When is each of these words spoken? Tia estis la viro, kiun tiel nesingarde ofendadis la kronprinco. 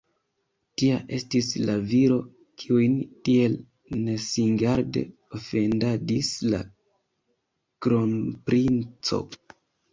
Tia 0.81 0.93
estis 1.17 1.49
la 1.69 1.75
viro, 1.91 2.17
kiun 2.63 2.95
tiel 3.29 3.59
nesingarde 4.09 5.05
ofendadis 5.41 6.33
la 6.57 6.65
kronprinco. 7.85 9.25